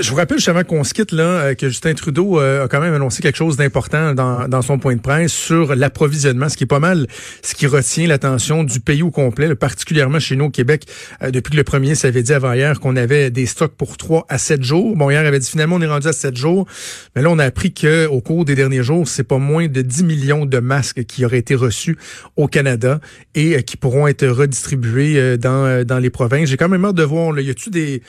[0.00, 2.80] Je vous rappelle justement qu'on se quitte là, euh, que Justin Trudeau euh, a quand
[2.80, 6.64] même annoncé quelque chose d'important dans, dans, son point de presse sur l'approvisionnement, ce qui
[6.64, 7.06] est pas mal
[7.42, 10.86] ce qui retient l'attention du pays au complet, particulièrement chez nous au Québec.
[11.22, 14.38] Euh, depuis que le premier s'avait dit avant-hier qu'on avait des stocks pour 3 à
[14.38, 14.96] 7 jours.
[14.96, 16.66] Bon, hier, il avait dit finalement on est rendu à 7 jours.
[17.14, 20.04] Mais là, on a appris qu'au cours des derniers jours, c'est pas moins de 10
[20.04, 21.98] millions de masques qui auraient été reçus
[22.36, 23.00] au Canada
[23.34, 26.48] et qui pourront être redistribués dans, dans les provinces.
[26.48, 28.02] J'ai quand même hâte de voir, là, y a-tu des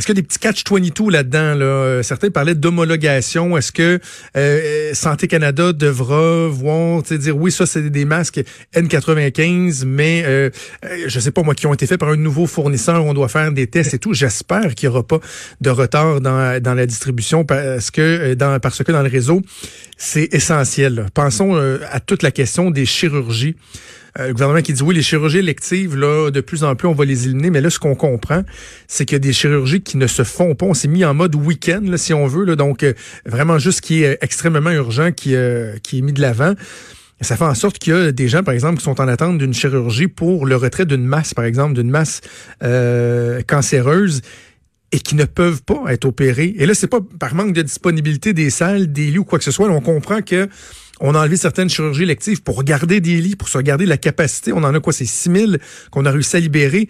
[0.00, 1.54] est-ce qu'il y a des petits catch-22 là-dedans?
[1.56, 1.64] Là?
[1.66, 3.58] Euh, certains parlaient d'homologation.
[3.58, 4.00] Est-ce que
[4.34, 8.40] euh, Santé Canada devra voir, dire oui, ça c'est des masques
[8.74, 10.48] N95, mais euh,
[10.86, 13.28] euh, je sais pas moi, qui ont été faits par un nouveau fournisseur, on doit
[13.28, 14.14] faire des tests et tout.
[14.14, 15.20] J'espère qu'il n'y aura pas
[15.60, 19.42] de retard dans, dans la distribution parce que dans parce que dans le réseau,
[19.98, 21.08] c'est essentiel.
[21.12, 21.56] Pensons
[21.90, 23.54] à toute la question des chirurgies.
[24.18, 27.04] Le gouvernement qui dit oui, les chirurgies électives, là, de plus en plus, on va
[27.04, 27.50] les éliminer.
[27.50, 28.42] Mais là, ce qu'on comprend,
[28.88, 30.66] c'est qu'il y a des chirurgies qui ne se font pas.
[30.66, 32.56] On s'est mis en mode week-end, si on veut.
[32.56, 32.92] Donc, euh,
[33.26, 36.54] vraiment juste ce qui est extrêmement urgent, qui, euh, qui est mis de l'avant.
[37.22, 39.36] Ça fait en sorte qu'il y a des gens, par exemple, qui sont en attente
[39.36, 42.22] d'une chirurgie pour le retrait d'une masse, par exemple, d'une masse
[43.46, 44.22] cancéreuse
[44.92, 46.54] et qui ne peuvent pas être opérés.
[46.56, 49.44] Et là, c'est pas par manque de disponibilité des salles, des lits ou quoi que
[49.44, 49.68] ce soit.
[49.68, 50.48] on comprend que
[51.00, 54.52] on a enlevé certaines chirurgies électives pour garder des lits, pour se garder la capacité.
[54.52, 54.92] On en a quoi?
[54.92, 55.52] C'est 6 000
[55.90, 56.88] qu'on a réussi à libérer.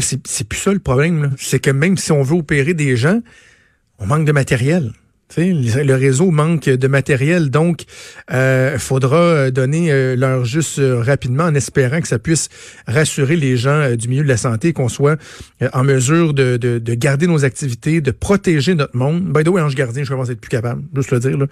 [0.00, 1.34] C'est plus ça le problème.
[1.38, 3.20] C'est que même si on veut opérer des gens,
[3.98, 4.92] on manque de matériel
[5.36, 7.82] le réseau manque de matériel, donc
[8.28, 12.48] il euh, faudra euh, donner euh, leur juste euh, rapidement en espérant que ça puisse
[12.86, 15.18] rassurer les gens du milieu de la santé, qu'on soit
[15.72, 19.24] en mesure de, de, de, garder nos activités, de protéger notre monde.
[19.32, 21.46] By the way, Ange Gardien, je commence à être plus capable, juste le dire, là.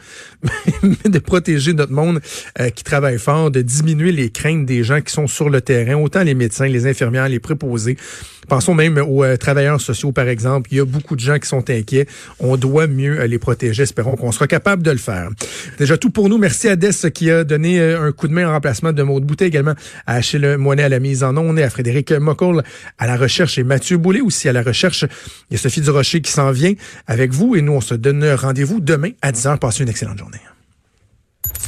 [1.09, 2.21] de protéger notre monde
[2.75, 6.23] qui travaille fort, de diminuer les craintes des gens qui sont sur le terrain, autant
[6.23, 7.97] les médecins, les infirmières, les préposés.
[8.49, 10.69] Pensons même aux travailleurs sociaux, par exemple.
[10.73, 12.07] Il y a beaucoup de gens qui sont inquiets.
[12.41, 15.31] On doit mieux les protéger J'espère qu'on sera capable de le faire.
[15.79, 16.39] Déjà tout pour nous.
[16.39, 19.25] Merci à Des qui a donné euh, un coup de main en remplacement de Maud
[19.25, 19.75] Boutet, également
[20.07, 22.63] à Achille Moinet à la mise en onde et à Frédéric Mocoll
[22.99, 25.05] à la recherche et Mathieu Boulay aussi à la recherche.
[25.51, 26.75] Il y a Sophie Durocher qui s'en vient
[27.07, 29.59] avec vous et nous on se donne rendez-vous demain à 10h.
[29.59, 30.41] Passez une excellente journée.